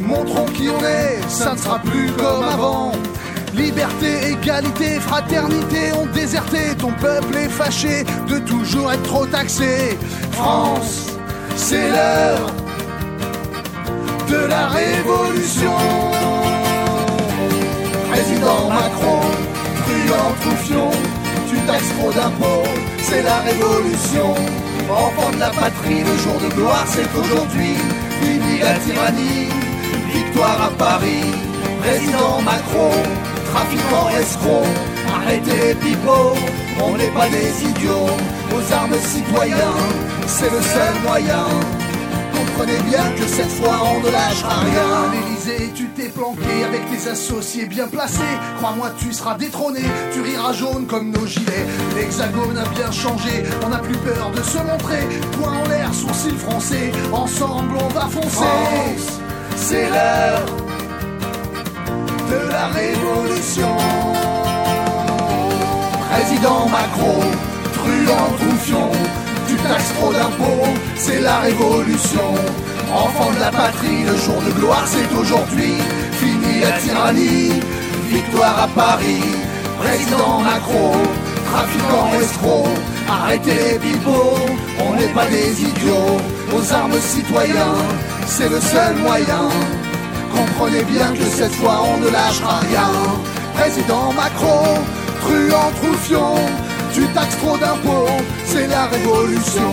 [0.00, 2.92] Montrons qui on est, ça ne sera plus comme avant.
[3.56, 6.74] Liberté, égalité, fraternité ont déserté.
[6.78, 9.98] Ton peuple est fâché de toujours être trop taxé.
[10.32, 11.06] France,
[11.56, 12.52] c'est l'heure
[14.28, 15.72] de la révolution.
[18.10, 19.20] Président Macron,
[19.86, 20.90] truand, troufion,
[21.48, 22.68] tu taxes trop d'impôts,
[23.02, 24.34] c'est la révolution.
[24.90, 27.74] Enfant de la patrie, le jour de gloire, c'est aujourd'hui.
[28.20, 29.48] Fini la tyrannie,
[30.12, 31.32] victoire à Paris.
[31.80, 32.90] Président Macron,
[33.52, 34.66] trafiquants, escrocs,
[35.14, 36.34] arrêtez les pipeaux,
[36.82, 38.16] on n'est pas des idiots,
[38.54, 39.78] aux armes citoyens,
[40.26, 41.46] c'est le seul moyen.
[42.34, 45.12] Comprenez bien que cette fois on ne lâchera rien.
[45.12, 48.34] L'Elysée, tu t'es planqué avec tes associés bien placés.
[48.58, 49.80] Crois-moi, tu seras détrôné,
[50.12, 51.66] tu riras jaune comme nos gilets.
[51.94, 55.06] L'hexagone a bien changé, on n'a plus peur de se montrer.
[55.32, 58.44] Point en l'air, sourcils français, ensemble on va foncer.
[59.56, 60.65] C'est l'heure
[62.30, 63.76] de la révolution.
[66.10, 67.20] Président Macron,
[67.74, 68.90] truand, troufion,
[69.48, 72.34] tu taxes trop d'impôts, c'est la révolution.
[72.92, 75.74] Enfant de la patrie, le jour de gloire c'est aujourd'hui.
[76.12, 77.60] Fini la tyrannie,
[78.08, 79.22] victoire à Paris.
[79.78, 80.92] Président Macron,
[81.50, 82.68] trafiquant escroc,
[83.08, 84.38] arrêtez les pipeaux,
[84.80, 86.20] on n'est pas des idiots.
[86.54, 87.76] Aux armes citoyens,
[88.26, 89.48] c'est le seul moyen
[90.36, 92.90] comprenez bien que cette fois on ne lâchera rien.
[93.54, 94.66] Président Macron,
[95.22, 96.34] truand, troufion,
[96.92, 99.72] tu taxes trop d'impôts, c'est la révolution.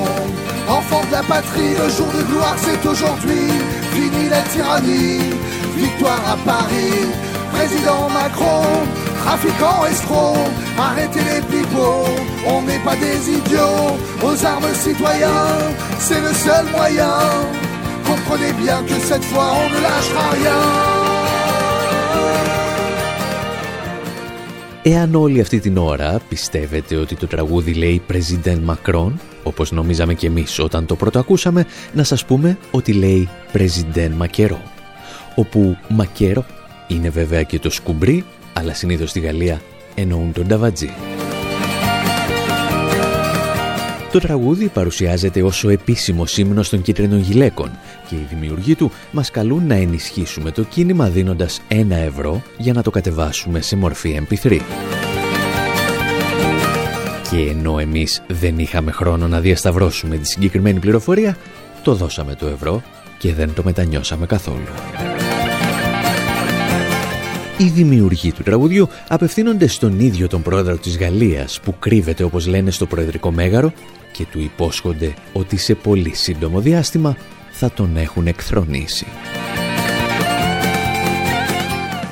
[0.67, 3.47] Enfant de la patrie, le jour de gloire c'est aujourd'hui.
[3.93, 5.19] Fini la tyrannie,
[5.75, 7.07] victoire à Paris.
[7.51, 8.63] Président Macron,
[9.23, 10.37] trafiquant escroc,
[10.79, 12.07] arrêtez les pipeaux,
[12.47, 13.97] on n'est pas des idiots.
[14.23, 15.53] Aux armes citoyens,
[15.99, 17.13] c'est le seul moyen.
[18.09, 20.59] Comprenez bien que cette fois on ne lâchera rien.
[24.85, 29.11] Εάν όλη αυτή την ώρα πιστεύετε ότι το τραγούδι λέει President Macron,
[29.43, 34.61] όπως νομίζαμε και εμείς όταν το πρώτο ακούσαμε, να σας πούμε ότι λέει President Μακέρο,
[35.35, 36.45] όπου Μακέρο
[36.87, 39.61] είναι βέβαια και το σκουμπρί, αλλά συνήθως στη Γαλλία
[39.95, 41.12] εννοούν τον Ταβατζή.
[44.13, 47.71] Το τραγούδι παρουσιάζεται ως ο επίσημος ύμνος των κίτρινων γυλαίκων
[48.09, 52.81] και οι δημιουργοί του μας καλούν να ενισχύσουμε το κίνημα δίνοντας ένα ευρώ για να
[52.81, 54.59] το κατεβάσουμε σε μορφή MP3.
[57.29, 61.37] Και ενώ εμείς δεν είχαμε χρόνο να διασταυρώσουμε τη συγκεκριμένη πληροφορία,
[61.83, 62.81] το δώσαμε το ευρώ
[63.17, 64.67] και δεν το μετανιώσαμε καθόλου.
[67.57, 72.71] Οι δημιουργοί του τραγουδιού απευθύνονται στον ίδιο τον πρόεδρο της Γαλλίας που κρύβεται όπως λένε
[72.71, 73.73] στο προεδρικό μέγαρο
[74.11, 77.17] και του υπόσχονται ότι σε πολύ σύντομο διάστημα
[77.51, 79.05] θα τον έχουν εκθρονήσει.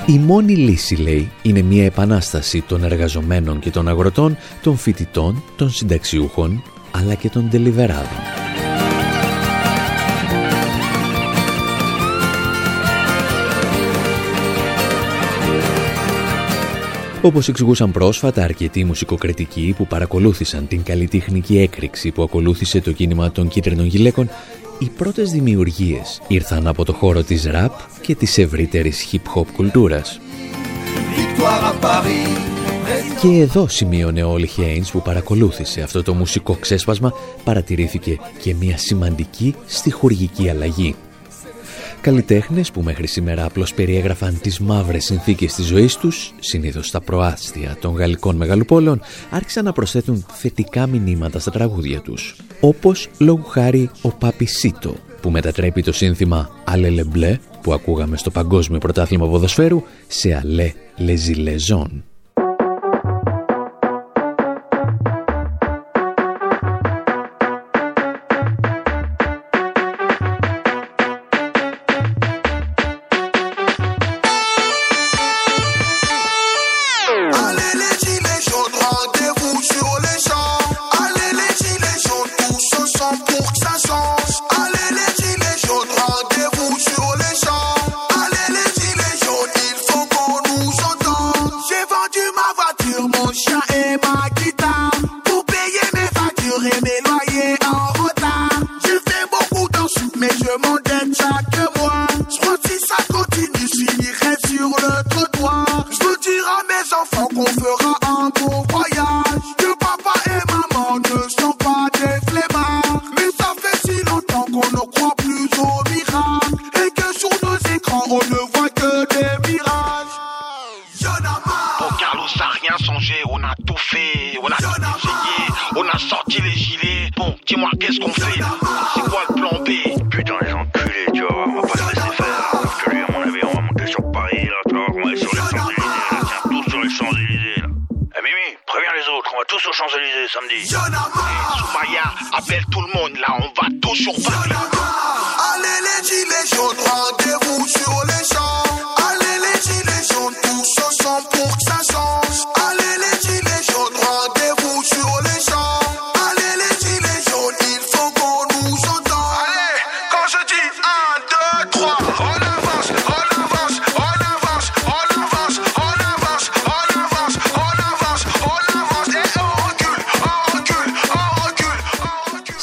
[0.06, 5.70] Η μόνη λύση, λέει, είναι μια επανάσταση των εργαζομένων και των αγροτών, των φοιτητών, των
[5.70, 8.41] συνταξιούχων, αλλά και των τελιβεράδων.
[17.24, 23.48] Όπως εξηγούσαν πρόσφατα αρκετοί μουσικοκριτικοί που παρακολούθησαν την καλλιτεχνική έκρηξη που ακολούθησε το κίνημα των
[23.48, 24.30] κίτρινων γυλαίκων,
[24.80, 30.20] οι πρώτες δημιουργίες ήρθαν από το χώρο της ραπ και της ευρύτερης hip-hop κουλτούρας.
[33.22, 38.78] Και εδώ σημείωνε ο Όλι Χέινς που παρακολούθησε αυτό το μουσικό ξέσπασμα παρατηρήθηκε και μια
[38.78, 40.96] σημαντική στιχουργική αλλαγή.
[42.02, 47.78] Καλλιτέχνες που μέχρι σήμερα απλώς περιέγραφαν τις μαύρες συνθήκες της ζωής τους, συνήθως στα προάστια
[47.82, 52.36] των γαλλικών μεγαλοπόλεων, άρχισαν να προσθέτουν θετικά μηνύματα στα τραγούδια τους.
[52.60, 58.32] Όπως λόγου χάρη ο Πάπη Σίτο, που μετατρέπει το σύνθημα «Αλέ μπλε» που ακούγαμε στο
[58.32, 62.04] Παγκόσμιο Πρωτάθλημα Ποδοσφαίρου σε «Αλέ λεζιλεζόν».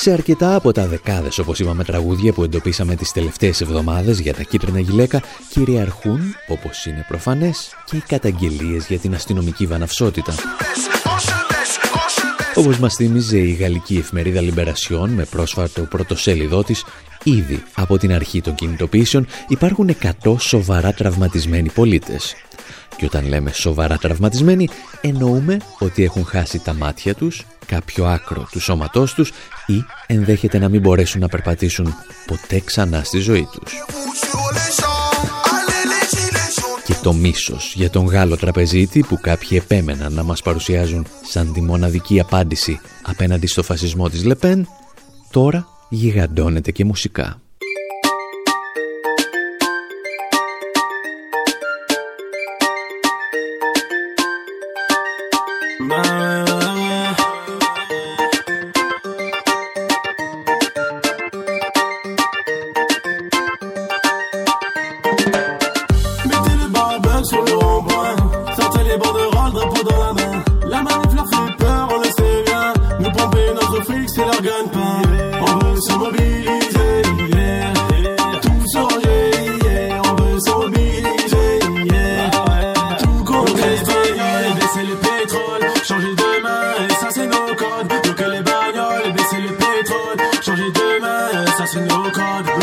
[0.09, 4.43] Σε αρκετά από τα δεκάδες, όπως είπαμε, τραγούδια που εντοπίσαμε τις τελευταίες εβδομάδες για τα
[4.43, 10.35] κίτρινα γυλαίκα, κυριαρχούν, όπως είναι προφανές, και οι καταγγελίες για την αστυνομική βαναυσότητα.
[12.55, 16.85] Όπως μας θύμιζε η γαλλική εφημερίδα Λιμπερασιόν με πρόσφατο πρωτοσέλιδό της,
[17.23, 22.35] ήδη από την αρχή των κινητοποιήσεων υπάρχουν 100 σοβαρά τραυματισμένοι πολίτες.
[22.97, 24.69] Και όταν λέμε σοβαρά τραυματισμένοι,
[25.01, 29.33] εννοούμε ότι έχουν χάσει τα μάτια τους, κάποιο άκρο του σώματός τους
[29.67, 31.95] ή ενδέχεται να μην μπορέσουν να περπατήσουν
[32.27, 33.73] ποτέ ξανά στη ζωή τους.
[36.85, 41.61] Και το μίσος για τον Γάλλο τραπεζίτη που κάποιοι επέμεναν να μας παρουσιάζουν σαν τη
[41.61, 44.69] μοναδική απάντηση απέναντι στο φασισμό της Λεπέν,
[45.31, 47.41] τώρα γιγαντώνεται και μουσικά.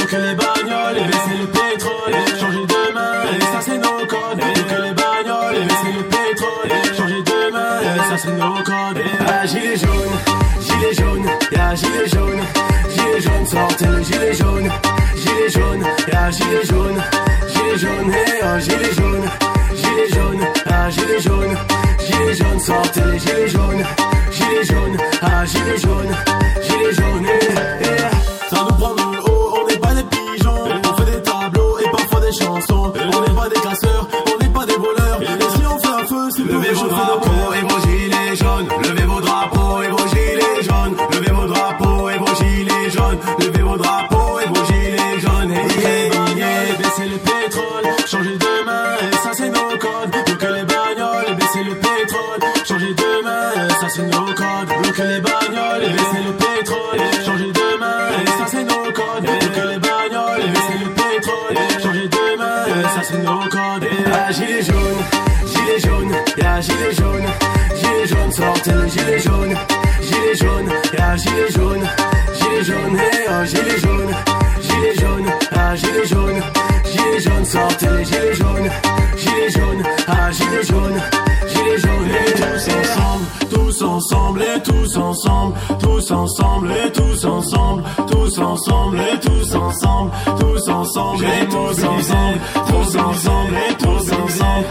[0.08, 4.42] que les bagnoles et baisser le pétrole, changer de main, et ça c'est nos codes.
[4.42, 8.64] Faut que les bagnoles et baisser le pétrole, changer de main, et ça c'est nos
[8.64, 9.02] codes.
[9.28, 10.16] Ah, gilet jaune,
[10.62, 12.42] gilet jaune, y'a gilet jaune,
[12.90, 14.70] gilet jaune, sortez le gilet jaune,
[15.16, 17.02] gilet jaune, y'a gilet jaune,
[17.48, 19.26] gilet jaune, et un gilet jaune,
[19.74, 21.58] gilet jaune, ah, gilet jaune,
[22.00, 23.86] gilet jaune, sortez les gilets jaunes,
[24.32, 26.25] gilet jaune, ah, gilet jaune.
[86.96, 93.76] Tous ensemble, tous ensemble, et tous ensemble, tous ensemble, et tous ensemble, tous ensemble, et
[93.76, 94.66] tous ensemble,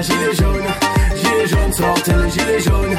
[0.00, 0.68] y'a gilet jaune,
[1.20, 2.98] gilet jaune, sortez les gilets jaunes,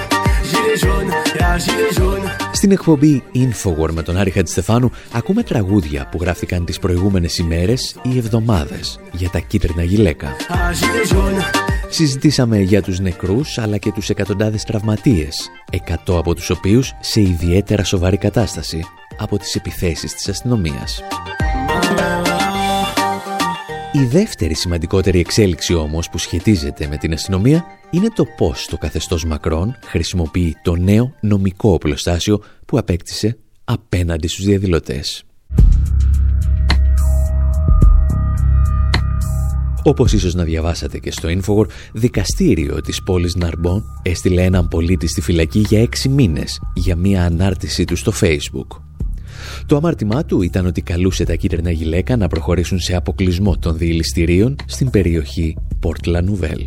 [0.50, 2.28] gilet jaune, y'a gilet jaune.
[2.54, 8.18] Στην εκπομπή Infowar με τον Άρη Χατζηστεφάνου ακούμε τραγούδια που γράφτηκαν τις προηγούμενες ημέρες ή
[8.18, 10.36] εβδομάδες για τα κίτρινα γυλαίκα.
[10.50, 11.42] Ah, gilet jaune,
[11.90, 17.84] Συζητήσαμε για τους νεκρούς αλλά και τους εκατοντάδες τραυματίες, εκατό από τους οποίους σε ιδιαίτερα
[17.84, 18.86] σοβαρή κατάσταση
[19.18, 21.02] από τις επιθέσεις της αστυνομίας.
[24.02, 29.26] Η δεύτερη σημαντικότερη εξέλιξη όμως που σχετίζεται με την αστυνομία είναι το πώς το καθεστώς
[29.26, 35.24] Μακρόν χρησιμοποιεί το νέο νομικό οπλοστάσιο που απέκτησε απέναντι στους διαδηλωτές.
[39.84, 45.22] Όπως ίσως να διαβάσατε και στο Infowar, δικαστήριο της πόλης Ναρμπόν έστειλε έναν πολίτη στη
[45.22, 48.91] φυλακή για έξι μήνες για μία ανάρτησή του στο Facebook.
[49.72, 54.56] Το αμάρτημά του ήταν ότι καλούσε τα κίτρινα γυλαίκα να προχωρήσουν σε αποκλεισμό των διελιστηρίων
[54.66, 56.66] στην περιοχή Port La Nouvelle.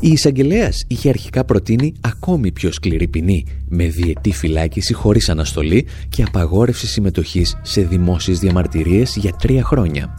[0.00, 6.22] Η εισαγγελέας είχε αρχικά προτείνει ακόμη πιο σκληρή ποινή με διετή φυλάκιση χωρίς αναστολή και
[6.22, 10.14] απαγόρευση συμμετοχής σε δημόσιες διαμαρτυρίες για τρία χρόνια.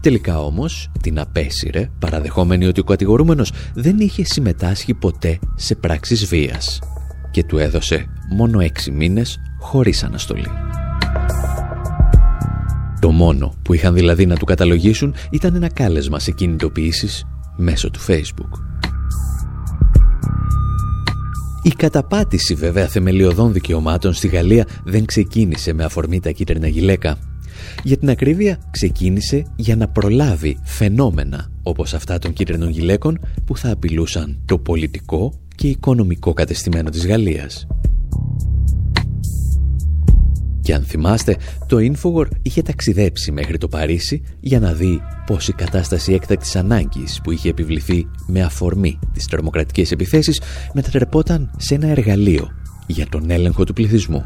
[0.00, 6.78] Τελικά όμως την απέσυρε παραδεχόμενη ότι ο κατηγορούμενος δεν είχε συμμετάσχει ποτέ σε πράξεις βίας
[7.30, 10.48] και του έδωσε μόνο έξι μήνες χωρίς αναστολή.
[13.00, 17.24] Το μόνο που είχαν δηλαδή να του καταλογίσουν ήταν ένα κάλεσμα σε κινητοποιήσεις
[17.56, 18.70] μέσω του Facebook.
[21.62, 27.18] Η καταπάτηση βέβαια θεμελιωδών δικαιωμάτων στη Γαλλία δεν ξεκίνησε με αφορμή τα κίτρινα γυλαίκα.
[27.82, 33.70] Για την ακρίβεια ξεκίνησε για να προλάβει φαινόμενα όπως αυτά των κίτρινων γυλαίκων που θα
[33.70, 37.66] απειλούσαν το πολιτικό και οικονομικό κατεστημένο της Γαλλίας.
[40.62, 41.36] Και αν θυμάστε,
[41.66, 47.20] το Infowar είχε ταξιδέψει μέχρι το Παρίσι για να δει πως η κατάσταση έκτακτης ανάγκης
[47.22, 50.40] που είχε επιβληθεί με αφορμή τις τρομοκρατικές επιθέσεις
[50.72, 52.48] μετατρεπόταν σε ένα εργαλείο
[52.86, 54.24] για τον έλεγχο του πληθυσμού.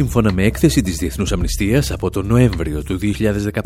[0.00, 2.98] Σύμφωνα με έκθεση της Διεθνούς Αμνηστίας, από τον Νοέμβριο του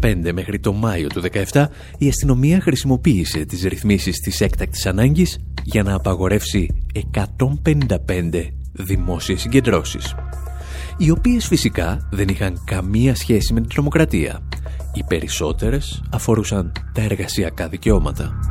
[0.03, 1.23] 2015 μέχρι το Μάιο του
[1.53, 1.69] 2017,
[1.99, 10.15] η αστυνομία χρησιμοποίησε τις ρυθμίσεις της έκτακτης ανάγκης για να απαγορεύσει 155 δημόσιες συγκεντρώσεις,
[10.97, 14.49] οι οποίες φυσικά δεν είχαν καμία σχέση με την τρομοκρατία.
[14.95, 18.44] Οι περισσότερες αφορούσαν τα εργασιακά δικαιώματα.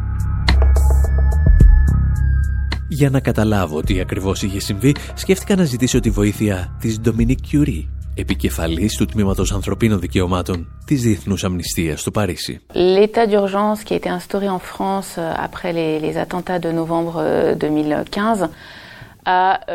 [2.95, 7.85] Για να καταλάβω τι ακριβώς είχε συμβεί, σκέφτηκα να ζητήσω τη βοήθεια της Dominique Curie,
[8.15, 12.61] επικεφαλής του Τμήματος Ανθρωπίνων Δικαιωμάτων της Διεθνούς Αμνηστίας στο Παρίσι.
[12.73, 15.09] L'état d'urgence qui a été instauré en France
[15.45, 17.15] après les, les attentats de novembre
[17.57, 18.49] 2015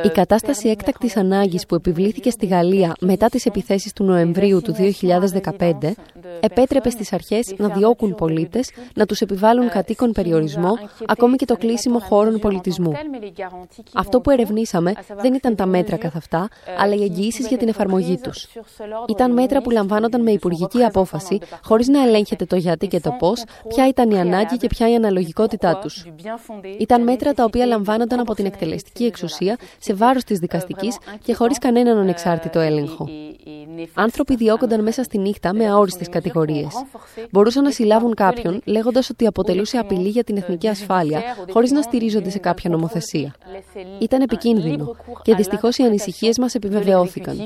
[0.04, 4.74] Η κατάσταση έκτακτης ανάγκης που επιβλήθηκε στη Γαλλία μετά τις επιθέσεις του Νοεμβρίου του
[5.58, 5.92] 2015
[6.40, 10.72] επέτρεπε στις αρχές να διώκουν πολίτες, να τους επιβάλλουν κατοίκον περιορισμό,
[11.06, 12.92] ακόμη και το κλείσιμο χώρων πολιτισμού.
[13.94, 18.18] Αυτό που ερευνήσαμε δεν ήταν τα μέτρα καθ' αυτά, αλλά οι εγγυήσεις για την εφαρμογή
[18.18, 18.48] τους.
[19.08, 23.44] Ήταν μέτρα που λαμβάνονταν με υπουργική απόφαση, χωρίς να ελέγχεται το γιατί και το πώς,
[23.68, 26.06] ποια ήταν η ανάγκη και ποια η αναλογικότητά τους.
[26.78, 29.37] Ήταν μέτρα τα οποία λαμβάνονταν από την εκτελεστική εξουσία
[29.78, 33.08] σε βάρος της δικαστικής και χωρίς κανέναν ανεξάρτητο έλεγχο.
[33.94, 36.84] Άνθρωποι διώκονταν μέσα στη νύχτα με αόριστες κατηγορίες.
[37.30, 42.30] Μπορούσαν να συλλάβουν κάποιον λέγοντας ότι αποτελούσε απειλή για την εθνική ασφάλεια χωρίς να στηρίζονται
[42.30, 43.34] σε κάποια νομοθεσία.
[44.00, 47.36] Ήταν επικίνδυνο και δυστυχώς οι ανησυχίες μας επιβεβαιώθηκαν.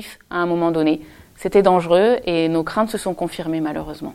[1.43, 4.13] C'était dangereux et nos craintes se sont confirmées malheureusement.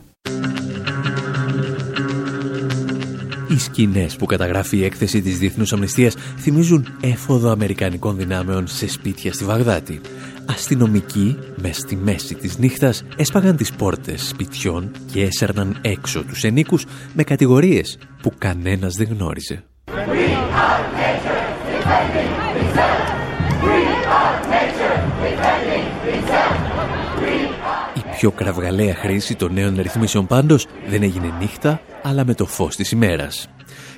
[3.59, 9.33] Οι σκηνές που καταγράφει η έκθεση της Διεθνούς Αμνηστίας θυμίζουν έφοδο Αμερικανικών δυνάμεων σε σπίτια
[9.33, 10.01] στη Βαγδάτη.
[10.45, 16.85] Αστυνομικοί, μες στη μέση της νύχτας, έσπαγαν τις πόρτες σπιτιών και έσερναν έξω τους ενίκους
[17.13, 19.63] με κατηγορίες που κανένας δεν γνώριζε.
[22.35, 22.48] Η
[28.19, 32.91] πιο κραυγαλαία χρήση των νέων ρυθμίσεων πάντως δεν έγινε νύχτα, αλλά με το φως της
[32.91, 33.49] ημέρας.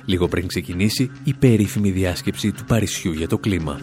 [0.04, 3.80] Λίγο πριν ξεκινήσει η περίφημη διάσκεψη του Παρισιού για το κλίμα.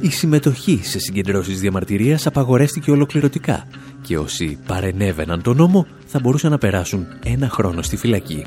[0.00, 3.66] Η συμμετοχή σε συγκεντρώσεις διαμαρτυρίας απαγορεύτηκε ολοκληρωτικά
[4.02, 8.44] και όσοι παρενέβαιναν τον νόμο θα μπορούσαν να περάσουν ένα χρόνο στη φυλακή.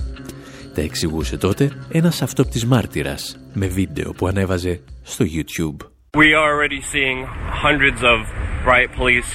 [0.73, 5.96] Τα εξηγούσε τότε ένας αυτόπτης μάρτυρας με βίντεο που ανέβαζε στο YouTube.
[6.23, 7.17] We are already seeing
[7.65, 8.17] hundreds of
[8.65, 9.29] riot police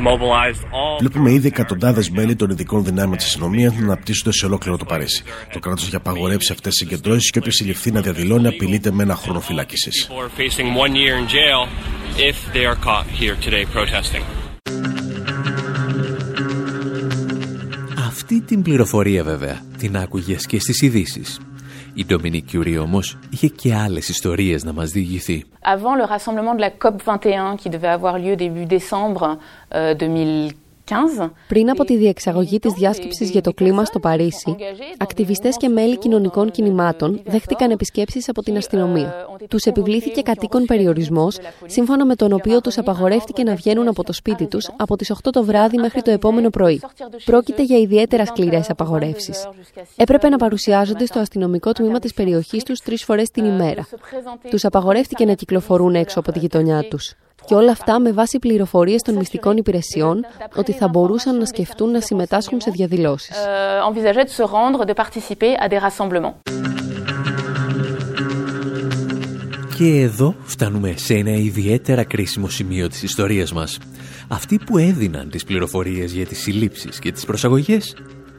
[0.00, 4.76] mobilized all Βλέπουμε ήδη εκατοντάδες μέλη των ειδικών δυνάμεων της αστυνομίας να αναπτύσσονται σε ολόκληρο
[4.76, 5.22] το Παρίσι.
[5.52, 9.14] Το κράτος έχει απαγορεύσει αυτές τις συγκεντρώσεις και όποιος συλληφθεί να διαδηλώνει απειλείται με ένα
[9.14, 10.08] χρόνο φυλάκισης.
[10.08, 11.68] people are facing one year in jail
[12.30, 14.24] if they are caught here today protesting.
[18.06, 21.40] Αυτή την πληροφορία βέβαια την άκουγες και στις ειδήσεις.
[21.93, 25.45] Η Ντομινίκ Κιουρί όμως είχε και άλλες ιστορίες να μας διηγηθεί.
[25.61, 29.37] Avant le rassemblement de la COP21 qui devait avoir lieu début décembre
[29.75, 30.62] euh, 2015,
[31.48, 34.56] Πριν από τη διεξαγωγή της διάσκεψης για το κλίμα στο Παρίσι,
[34.96, 39.14] ακτιβιστές και μέλη κοινωνικών κινημάτων δέχτηκαν επισκέψεις από την αστυνομία.
[39.48, 44.46] Τους επιβλήθηκε κατοίκον περιορισμός, σύμφωνα με τον οποίο τους απαγορεύτηκε να βγαίνουν από το σπίτι
[44.46, 46.80] τους από τις 8 το βράδυ μέχρι το επόμενο πρωί.
[47.24, 49.48] Πρόκειται για ιδιαίτερα σκληρές απαγορεύσεις.
[49.96, 53.86] Έπρεπε να παρουσιάζονται στο αστυνομικό τμήμα της περιοχής τους τρεις φορές την ημέρα.
[54.50, 57.14] Τους απαγορεύτηκε να κυκλοφορούν έξω από τη γειτονιά τους.
[57.46, 60.24] Και όλα αυτά με βάση πληροφορίες των μυστικών υπηρεσιών
[60.56, 63.36] ότι θα μπορούσαν να σκεφτούν να συμμετάσχουν σε διαδηλώσεις.
[63.36, 66.34] euh, envisageait de se rendre, de participer à des rassemblements.
[69.76, 73.78] Και εδώ φτάνουμε σε ένα ιδιαίτερα κρίσιμο σημείο της ιστορίας μας.
[74.28, 77.96] Αυτοί που έδιναν τις πληροφορίες για τις συλλήψεις και τις προσαγωγές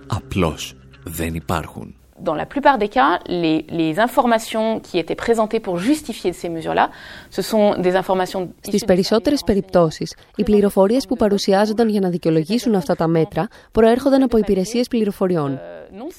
[0.08, 1.95] απλώς δεν υπάρχουν.
[2.30, 3.12] Dans la plupart des cas,
[3.43, 6.91] les, les informations qui étaient présentées pour justifier ces mesures-là,
[7.30, 12.95] ce sont des informations Στις περισσότερες περιπτώσεις, οι πληροφορίες που παρουσιάζονταν για να δικαιολογήσουν αυτά
[12.97, 15.61] τα μέτρα προέρχονταν από υπηρεσίες πληροφοριών.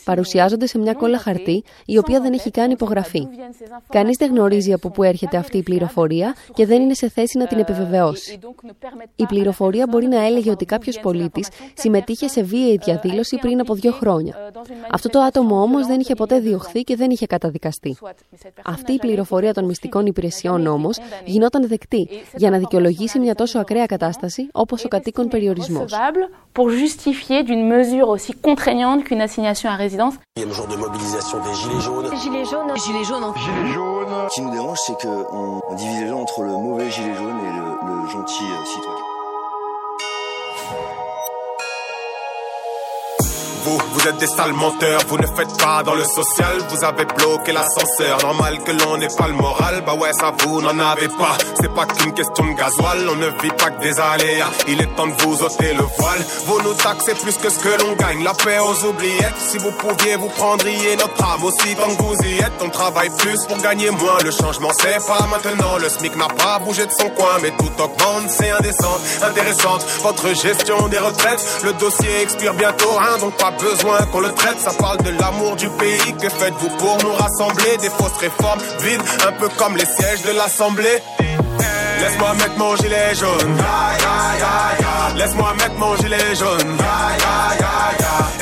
[0.04, 3.28] Παρουσιάζονται σε μια κόλλα χαρτί, η οποία δεν έχει καν υπογραφεί.
[3.88, 7.46] Κανείς δεν γνωρίζει από πού έρχεται αυτή η πληροφορία και δεν είναι σε θέση να
[7.46, 8.38] την επιβεβαιώσει.
[9.16, 13.92] Η πληροφορία μπορεί να έλεγε ότι κάποιος πολίτης συμμετείχε σε βίαιη διαδήλωση πριν από δύο
[13.92, 14.52] χρόνια.
[14.90, 17.96] Αυτό το άτομο όμως δεν είχε ποτέ διωχθεί και δεν είχε καταδικαστεί.
[18.64, 23.86] Αυτή η πληροφορία των μυστικών υπηρεσιών όμως γινόταν δεκτή για να δικαιολογήσει μια τόσο ακραία
[23.86, 25.92] κατάσταση όπως ο κατοίκον περιορισμός.
[29.66, 30.14] Assignation à résidence.
[30.36, 32.16] Il y a le jour de mobilisation des Gilets jaunes?
[32.16, 32.76] Gilets jaunes.
[32.76, 33.32] Gilets jaunes.
[33.36, 34.28] Gilets jaunes.
[34.28, 37.38] Ce qui nous dérange, c'est qu'on on divise les gens entre le mauvais gilet jaune
[37.38, 39.05] et le, le gentil euh, citoyen.
[43.66, 47.50] Vous, êtes des sales menteurs, vous ne faites pas dans le social, vous avez bloqué
[47.50, 48.18] l'ascenseur.
[48.22, 51.36] Normal que l'on n'ait pas le moral, bah ouais, ça vous n'en avez pas.
[51.60, 54.50] C'est pas qu'une question de gasoil, on ne vit pas que des aléas.
[54.68, 56.24] Il est temps de vous ôter le voile.
[56.46, 59.34] Vous nous taxez plus que ce que l'on gagne, la paix aux oubliettes.
[59.38, 62.62] Si vous pouviez, vous prendriez notre âme aussi tant que vous y êtes.
[62.62, 65.76] On travaille plus pour gagner moins, le changement c'est pas maintenant.
[65.78, 69.84] Le SMIC n'a pas bougé de son coin, mais tout augmente, c'est indécent, intéressante.
[70.02, 74.59] Votre gestion des retraites, le dossier expire bientôt, hein, donc pas besoin qu'on le traite.
[74.59, 76.13] Ça parle de l'amour du pays.
[76.21, 80.33] Que faites-vous pour nous rassembler Des fausses réformes vides, un peu comme les sièges de
[80.39, 80.97] l'Assemblée.
[82.01, 83.53] Laisse-moi mettre mon gilet jaune.
[85.19, 86.71] Laisse-moi mettre mon gilet jaune.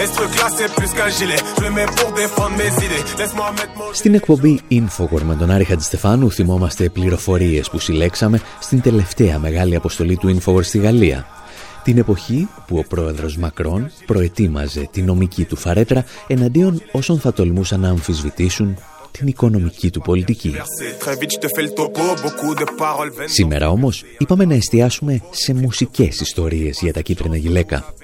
[0.01, 1.41] Et ce truc-là, c'est plus qu'un gilet.
[1.57, 3.03] Je le mets pour défendre mes idées.
[3.19, 8.81] Laisse-moi mettre mon Στην εκπομπή Infowar με τον Άρη Χατζηστεφάνου θυμόμαστε πληροφορίες που συλλέξαμε στην
[8.81, 11.25] τελευταία μεγάλη αποστολή του Infowar στη Γαλλία.
[11.84, 17.80] Την εποχή που ο πρόεδρος Μακρόν προετοίμαζε τη νομική του φαρέτρα εναντίον όσων θα τολμούσαν
[17.80, 18.76] να αμφισβητήσουν
[19.10, 20.54] την οικονομική του πολιτική.
[23.24, 27.94] Σήμερα όμως είπαμε να εστιάσουμε σε μουσικές ιστορίες για τα κίτρινα γυλαίκα.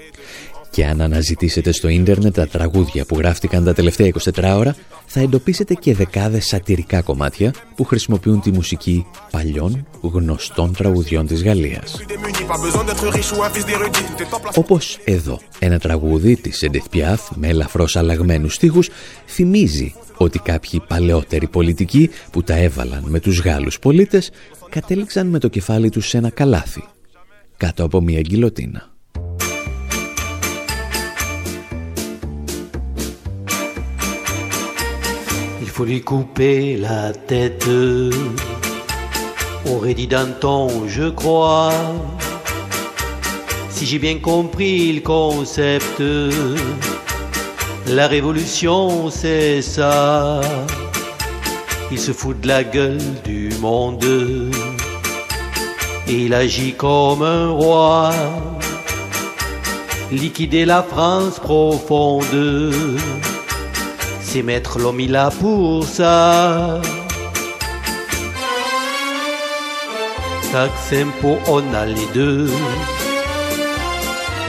[0.71, 5.73] Και αν αναζητήσετε στο ίντερνετ τα τραγούδια που γράφτηκαν τα τελευταία 24 ώρα, θα εντοπίσετε
[5.73, 11.99] και δεκάδες σατυρικά κομμάτια που χρησιμοποιούν τη μουσική παλιών γνωστών τραγουδιών της Γαλλίας.
[14.55, 18.89] Όπως εδώ, ένα τραγούδι της Edith Piaf με ελαφρώς αλλαγμένους στίχους
[19.27, 24.31] θυμίζει ότι κάποιοι παλαιότεροι πολιτικοί που τα έβαλαν με τους Γάλλους πολίτες
[24.69, 26.83] κατέληξαν με το κεφάλι τους σε ένα καλάθι,
[27.57, 28.90] κάτω από μια γκυλοτίνα.
[35.81, 37.65] Faut lui couper la tête,
[39.65, 41.73] aurait dit Danton, je crois.
[43.71, 46.03] Si j'ai bien compris le concept,
[47.87, 50.41] La révolution, c'est ça.
[51.91, 54.05] Il se fout de la gueule du monde.
[56.07, 58.11] Il agit comme un roi.
[60.11, 62.71] Liquider la France profonde.
[64.33, 66.79] C'est mettre l'homme il a pour ça.
[70.53, 72.49] Taxe impôt, on a les deux.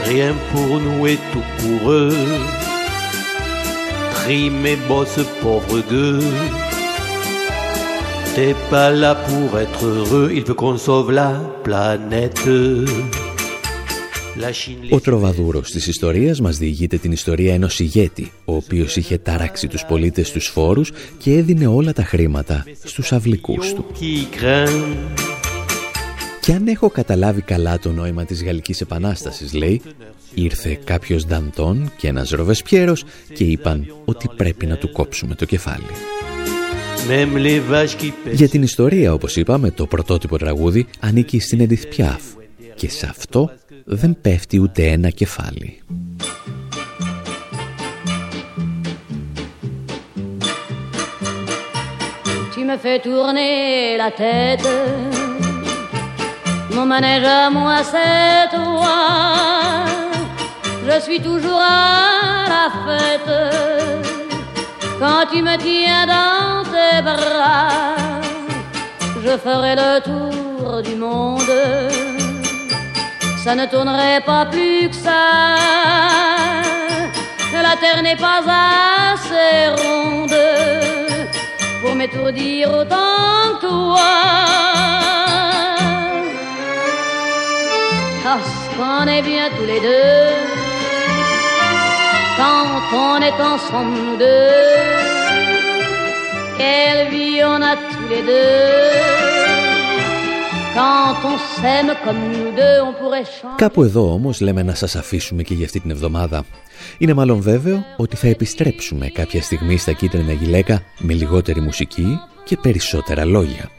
[0.05, 2.15] Rien pour nous et tout pour eux.
[4.25, 6.23] Rime et bosse pauvre gueux.
[8.35, 12.47] T'es pas là pour être heureux, il veut qu'on sauve la planète.
[14.89, 19.85] Ο τροβαδούρος της ιστορίας μας διηγείται την ιστορία ενός ηγέτη, ο οποίος είχε ταράξει τους
[19.85, 23.85] πολίτες τους φόρους και έδινε όλα τα χρήματα στους αυλικούς του.
[26.41, 29.81] Και αν έχω καταλάβει καλά το νόημα της Γαλλικής Επανάστασης, λέει,
[30.33, 33.03] ήρθε κάποιος Νταντών και ένας Ροβεσπιέρος
[33.33, 35.85] και είπαν ότι πρέπει να του κόψουμε το κεφάλι.
[38.31, 42.19] Για την ιστορία, όπως είπαμε, το πρωτότυπο τραγούδι ανήκει στην Edith Piaf
[42.75, 43.51] και σε αυτό
[43.84, 45.80] δεν πέφτει ούτε ένα κεφάλι.
[52.54, 54.68] Tu me fais tourner la tête
[56.74, 58.96] Mon manège à moi c'est toi
[60.88, 63.34] Je suis toujours à la fête
[65.00, 67.68] quand tu me tiens dans tes bras.
[69.24, 72.11] Je ferai le tour du monde.
[73.43, 75.21] Ça ne tournerait pas plus que ça.
[77.51, 78.41] La terre n'est pas
[79.13, 80.39] assez ronde
[81.81, 84.11] pour m'étourdir autant que toi.
[88.23, 90.63] Parce qu'on est bien tous les deux
[92.37, 95.03] quand on est ensemble deux.
[96.57, 99.32] Quelle vie on a tous les deux.
[103.55, 106.43] Κάπου εδώ όμως λέμε να σας αφήσουμε και για αυτή την εβδομάδα.
[106.97, 112.57] Είναι μάλλον βέβαιο ότι θα επιστρέψουμε κάποια στιγμή στα κίτρινα γυλαίκα με λιγότερη μουσική και
[112.61, 113.69] περισσότερα λόγια.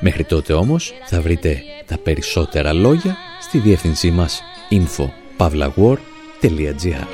[0.00, 7.06] Μέχρι τότε όμως θα βρείτε τα περισσότερα λόγια στη διεύθυνσή μας info.pavlawar.gr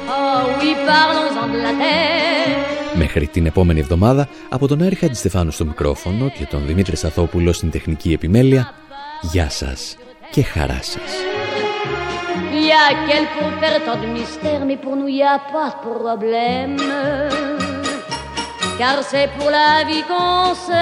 [2.96, 7.70] Μέχρι την επόμενη εβδομάδα, από τον Άρη Χατζηστεφάνου στο μικρόφωνο και τον Δημήτρη Σαθόπουλο στην
[7.70, 8.74] τεχνική επιμέλεια,
[9.23, 9.95] γεια σας
[10.31, 11.11] και χαρά σας.
[12.51, 15.69] Il y a quelqu'un faire tant de mystère, mais pour nous, il n'y a pas
[15.75, 16.77] de problème.
[18.79, 20.79] Car c'est pour la vie qu'on s'aime.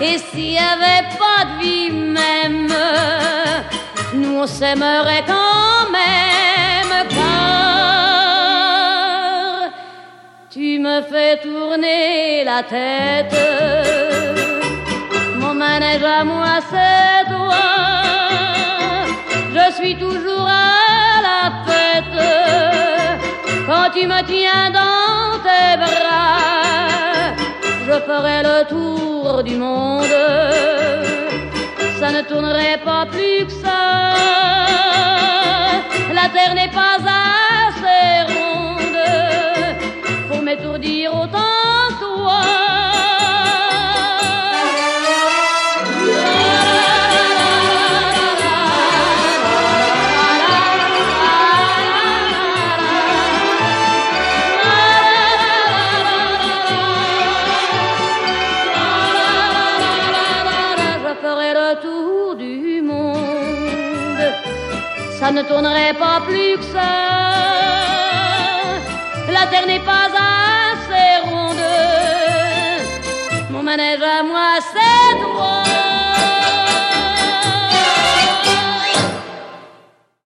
[0.00, 2.72] Et s'il n'y avait pas de vie même,
[4.14, 6.94] nous on s'aimerait quand même.
[7.16, 8.40] Car
[10.50, 13.93] tu me fais tourner la tête.
[15.55, 17.63] Manège à moi, c'est toi.
[19.55, 22.19] Je suis toujours à la fête
[23.65, 27.35] quand tu me tiens dans tes bras.
[27.87, 30.17] Je ferai le tour du monde,
[31.99, 33.83] ça ne tournerait pas plus que ça.
[36.13, 36.97] La terre n'est pas
[37.69, 39.07] assez ronde
[40.29, 41.54] pour m'étourdir autant
[65.35, 66.93] ne tournerait pas plus que ça.
[69.27, 70.07] La terre n'est pas
[70.71, 71.57] assez ronde.
[73.49, 75.34] Mon manège à moi, c'est.